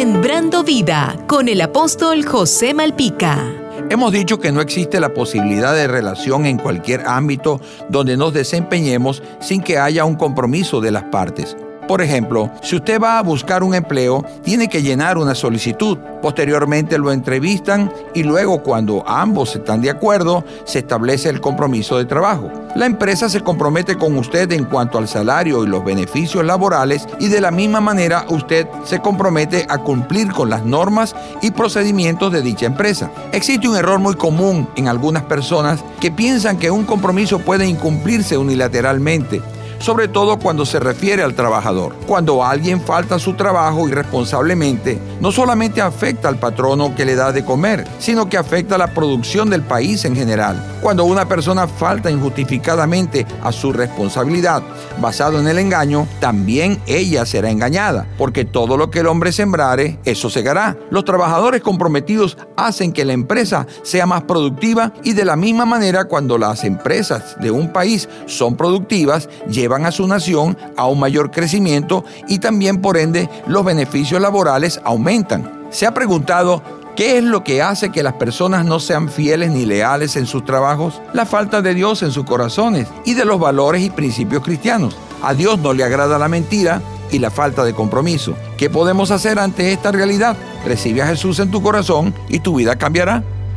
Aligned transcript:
Sembrando 0.00 0.64
vida 0.64 1.14
con 1.26 1.46
el 1.46 1.60
apóstol 1.60 2.24
José 2.24 2.72
Malpica. 2.72 3.52
Hemos 3.90 4.12
dicho 4.12 4.40
que 4.40 4.50
no 4.50 4.62
existe 4.62 4.98
la 4.98 5.12
posibilidad 5.12 5.74
de 5.74 5.86
relación 5.88 6.46
en 6.46 6.56
cualquier 6.56 7.06
ámbito 7.06 7.60
donde 7.90 8.16
nos 8.16 8.32
desempeñemos 8.32 9.22
sin 9.40 9.60
que 9.60 9.76
haya 9.76 10.06
un 10.06 10.14
compromiso 10.14 10.80
de 10.80 10.90
las 10.90 11.04
partes. 11.04 11.54
Por 11.90 12.02
ejemplo, 12.02 12.52
si 12.62 12.76
usted 12.76 13.00
va 13.02 13.18
a 13.18 13.22
buscar 13.24 13.64
un 13.64 13.74
empleo, 13.74 14.24
tiene 14.44 14.68
que 14.68 14.80
llenar 14.80 15.18
una 15.18 15.34
solicitud. 15.34 15.98
Posteriormente 16.22 16.96
lo 16.98 17.10
entrevistan 17.10 17.92
y 18.14 18.22
luego 18.22 18.62
cuando 18.62 19.02
ambos 19.08 19.56
están 19.56 19.82
de 19.82 19.90
acuerdo, 19.90 20.44
se 20.64 20.78
establece 20.78 21.28
el 21.30 21.40
compromiso 21.40 21.98
de 21.98 22.04
trabajo. 22.04 22.48
La 22.76 22.86
empresa 22.86 23.28
se 23.28 23.40
compromete 23.40 23.96
con 23.96 24.16
usted 24.16 24.52
en 24.52 24.66
cuanto 24.66 24.98
al 24.98 25.08
salario 25.08 25.64
y 25.64 25.66
los 25.66 25.84
beneficios 25.84 26.44
laborales 26.44 27.08
y 27.18 27.26
de 27.26 27.40
la 27.40 27.50
misma 27.50 27.80
manera 27.80 28.24
usted 28.28 28.68
se 28.84 29.00
compromete 29.00 29.66
a 29.68 29.78
cumplir 29.78 30.30
con 30.30 30.48
las 30.48 30.64
normas 30.64 31.16
y 31.42 31.50
procedimientos 31.50 32.30
de 32.30 32.42
dicha 32.42 32.66
empresa. 32.66 33.10
Existe 33.32 33.68
un 33.68 33.76
error 33.76 33.98
muy 33.98 34.14
común 34.14 34.68
en 34.76 34.86
algunas 34.86 35.24
personas 35.24 35.82
que 36.00 36.12
piensan 36.12 36.56
que 36.56 36.70
un 36.70 36.84
compromiso 36.84 37.40
puede 37.40 37.66
incumplirse 37.66 38.38
unilateralmente 38.38 39.42
sobre 39.80 40.08
todo 40.08 40.38
cuando 40.38 40.64
se 40.64 40.78
refiere 40.78 41.22
al 41.22 41.34
trabajador. 41.34 41.94
Cuando 42.06 42.44
alguien 42.44 42.80
falta 42.80 43.18
su 43.18 43.34
trabajo 43.34 43.88
irresponsablemente, 43.88 45.00
no 45.20 45.32
solamente 45.32 45.80
afecta 45.80 46.28
al 46.28 46.38
patrono 46.38 46.94
que 46.94 47.04
le 47.04 47.16
da 47.16 47.32
de 47.32 47.44
comer, 47.44 47.86
sino 47.98 48.28
que 48.28 48.36
afecta 48.36 48.76
a 48.76 48.78
la 48.78 48.94
producción 48.94 49.50
del 49.50 49.62
país 49.62 50.04
en 50.04 50.14
general. 50.14 50.78
Cuando 50.82 51.04
una 51.04 51.26
persona 51.26 51.66
falta 51.66 52.10
injustificadamente 52.10 53.26
a 53.42 53.52
su 53.52 53.72
responsabilidad 53.72 54.62
basado 55.00 55.40
en 55.40 55.48
el 55.48 55.58
engaño, 55.58 56.06
también 56.20 56.80
ella 56.86 57.24
será 57.26 57.50
engañada, 57.50 58.06
porque 58.18 58.44
todo 58.44 58.76
lo 58.76 58.90
que 58.90 59.00
el 59.00 59.06
hombre 59.06 59.32
sembrare, 59.32 59.98
eso 60.04 60.30
segará. 60.30 60.76
Los 60.90 61.04
trabajadores 61.04 61.62
comprometidos 61.62 62.36
hacen 62.56 62.92
que 62.92 63.04
la 63.04 63.12
empresa 63.12 63.66
sea 63.82 64.06
más 64.06 64.22
productiva 64.22 64.92
y 65.02 65.14
de 65.14 65.24
la 65.24 65.36
misma 65.36 65.64
manera 65.64 66.04
cuando 66.04 66.38
las 66.38 66.64
empresas 66.64 67.36
de 67.40 67.50
un 67.50 67.72
país 67.72 68.08
son 68.26 68.56
productivas, 68.56 69.28
llevan 69.48 69.69
van 69.70 69.86
a 69.86 69.92
su 69.92 70.06
nación 70.06 70.58
a 70.76 70.86
un 70.86 71.00
mayor 71.00 71.30
crecimiento 71.30 72.04
y 72.28 72.40
también 72.40 72.82
por 72.82 72.98
ende 72.98 73.30
los 73.46 73.64
beneficios 73.64 74.20
laborales 74.20 74.80
aumentan. 74.84 75.68
¿Se 75.70 75.86
ha 75.86 75.94
preguntado 75.94 76.62
¿Qué 76.96 77.16
es 77.16 77.24
lo 77.24 77.44
que 77.44 77.62
hace 77.62 77.90
que 77.90 78.02
las 78.02 78.14
personas 78.14 78.66
no 78.66 78.78
sean 78.78 79.08
fieles 79.08 79.52
ni 79.52 79.64
leales 79.64 80.16
en 80.16 80.26
sus 80.26 80.44
trabajos? 80.44 81.00
La 81.14 81.24
falta 81.24 81.62
de 81.62 81.72
Dios 81.72 82.02
en 82.02 82.10
sus 82.10 82.26
corazones 82.26 82.88
y 83.06 83.14
de 83.14 83.24
los 83.24 83.40
valores 83.40 83.82
y 83.82 83.88
principios 83.88 84.42
cristianos. 84.42 84.98
A 85.22 85.32
Dios 85.32 85.58
no 85.60 85.72
le 85.72 85.84
agrada 85.84 86.18
la 86.18 86.28
mentira 86.28 86.82
y 87.10 87.18
la 87.18 87.30
falta 87.30 87.64
de 87.64 87.72
compromiso. 87.72 88.34
¿Qué 88.58 88.68
podemos 88.68 89.12
hacer 89.12 89.38
ante 89.38 89.72
esta 89.72 89.92
realidad? 89.92 90.36
Recibe 90.66 91.00
a 91.00 91.06
Jesús 91.06 91.38
en 91.38 91.50
tu 91.50 91.62
corazón 91.62 92.12
y 92.28 92.40
tu 92.40 92.56
vida 92.56 92.76
cambiará. 92.76 93.22